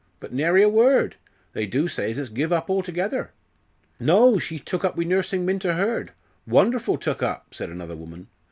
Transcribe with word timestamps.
But 0.19 0.33
nary 0.33 0.63
a 0.63 0.67
word. 0.67 1.17
They 1.53 1.67
do 1.67 1.87
say 1.87 2.09
as 2.09 2.17
it's 2.17 2.29
give 2.29 2.51
up 2.51 2.69
althegither." 2.71 3.27
"No, 3.99 4.39
she's 4.39 4.61
took 4.61 4.83
up 4.83 4.97
wi' 4.97 5.03
nursin' 5.03 5.45
Minta 5.45 5.73
Hurd 5.75 6.11
wonderful 6.47 6.97
took 6.97 7.21
up," 7.21 7.53
said 7.53 7.69
another 7.69 7.95
woman. 7.95 8.25